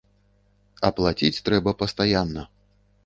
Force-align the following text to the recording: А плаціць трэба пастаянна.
А 0.89 0.91
плаціць 0.99 1.43
трэба 1.49 1.77
пастаянна. 1.83 2.49